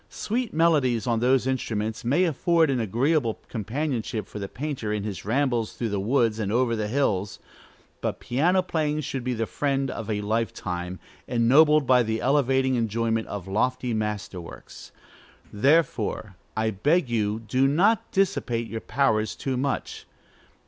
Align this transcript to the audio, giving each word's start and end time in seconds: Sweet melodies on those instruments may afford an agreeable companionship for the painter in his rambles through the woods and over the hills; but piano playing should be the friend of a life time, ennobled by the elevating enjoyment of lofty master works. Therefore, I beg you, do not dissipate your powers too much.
Sweet 0.09 0.51
melodies 0.51 1.05
on 1.05 1.19
those 1.19 1.45
instruments 1.45 2.03
may 2.03 2.23
afford 2.23 2.71
an 2.71 2.79
agreeable 2.79 3.39
companionship 3.49 4.27
for 4.27 4.39
the 4.39 4.47
painter 4.49 4.91
in 4.91 5.03
his 5.03 5.25
rambles 5.25 5.73
through 5.73 5.89
the 5.89 5.99
woods 5.99 6.39
and 6.39 6.51
over 6.51 6.75
the 6.75 6.87
hills; 6.87 7.37
but 8.01 8.19
piano 8.19 8.63
playing 8.63 9.01
should 9.01 9.23
be 9.23 9.35
the 9.35 9.45
friend 9.45 9.91
of 9.91 10.09
a 10.09 10.21
life 10.21 10.55
time, 10.55 10.97
ennobled 11.27 11.85
by 11.85 12.01
the 12.01 12.19
elevating 12.19 12.73
enjoyment 12.73 13.27
of 13.27 13.47
lofty 13.47 13.93
master 13.93 14.41
works. 14.41 14.91
Therefore, 15.53 16.35
I 16.57 16.71
beg 16.71 17.07
you, 17.07 17.39
do 17.39 17.67
not 17.67 18.11
dissipate 18.11 18.65
your 18.65 18.81
powers 18.81 19.35
too 19.35 19.55
much. 19.55 20.07